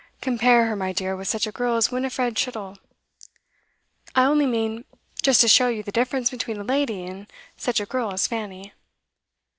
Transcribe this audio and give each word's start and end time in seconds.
Compare 0.19 0.65
her, 0.65 0.75
my 0.75 0.91
dear, 0.91 1.15
with 1.15 1.27
such 1.27 1.45
a 1.45 1.51
girl 1.51 1.75
as 1.77 1.91
Winifred 1.91 2.35
Chittle. 2.35 2.75
I 4.15 4.23
only 4.25 4.47
mean 4.47 4.83
just 5.21 5.41
to 5.41 5.47
show 5.47 5.67
you 5.67 5.83
the 5.83 5.91
difference 5.91 6.31
between 6.31 6.57
a 6.57 6.63
lady 6.63 7.05
and 7.05 7.27
such 7.55 7.79
a 7.79 7.85
girl 7.85 8.11
as 8.11 8.25
Fanny. 8.25 8.73